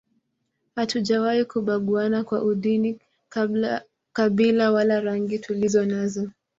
Hatujawahi 0.75 1.45
kubaguana 1.45 2.23
kwa 2.23 2.43
udini 2.43 2.99
kabila 4.13 4.71
wala 4.71 4.99
rangi 5.01 5.39
tulizonazo 5.39 6.29